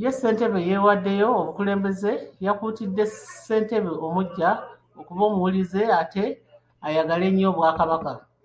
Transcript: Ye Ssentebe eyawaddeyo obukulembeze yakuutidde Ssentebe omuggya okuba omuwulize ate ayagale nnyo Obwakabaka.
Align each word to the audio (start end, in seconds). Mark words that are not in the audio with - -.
Ye 0.00 0.10
Ssentebe 0.12 0.58
eyawaddeyo 0.62 1.26
obukulembeze 1.40 2.12
yakuutidde 2.44 3.04
Ssentebe 3.12 3.92
omuggya 4.06 4.50
okuba 5.00 5.22
omuwulize 5.28 5.82
ate 6.00 6.24
ayagale 6.86 7.26
nnyo 7.30 7.48
Obwakabaka. 7.50 8.12